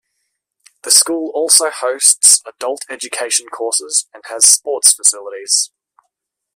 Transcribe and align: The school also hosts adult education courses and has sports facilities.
The 0.81 0.89
school 0.89 1.29
also 1.35 1.69
hosts 1.69 2.41
adult 2.47 2.85
education 2.89 3.45
courses 3.49 4.07
and 4.15 4.23
has 4.29 4.47
sports 4.51 4.95
facilities. 4.95 5.69